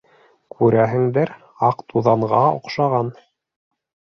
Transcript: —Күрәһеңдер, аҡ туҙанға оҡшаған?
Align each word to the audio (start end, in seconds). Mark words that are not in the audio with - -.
—Күрәһеңдер, 0.59 1.33
аҡ 1.67 1.83
туҙанға 1.93 2.41
оҡшаған? 2.57 3.13